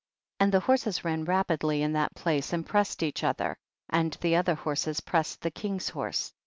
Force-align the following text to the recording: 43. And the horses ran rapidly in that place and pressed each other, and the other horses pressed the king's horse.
43. 0.39 0.43
And 0.45 0.51
the 0.51 0.65
horses 0.65 1.05
ran 1.05 1.25
rapidly 1.25 1.83
in 1.83 1.93
that 1.93 2.15
place 2.15 2.53
and 2.53 2.65
pressed 2.65 3.03
each 3.03 3.23
other, 3.23 3.55
and 3.87 4.11
the 4.13 4.35
other 4.35 4.55
horses 4.55 4.99
pressed 4.99 5.41
the 5.41 5.51
king's 5.51 5.89
horse. 5.89 6.33